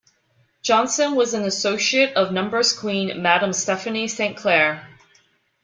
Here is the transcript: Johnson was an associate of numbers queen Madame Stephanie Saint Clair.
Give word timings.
Johnson 0.63 1.13
was 1.13 1.35
an 1.35 1.43
associate 1.43 2.15
of 2.15 2.31
numbers 2.31 2.73
queen 2.73 3.21
Madame 3.21 3.53
Stephanie 3.53 4.07
Saint 4.07 4.35
Clair. 4.35 4.87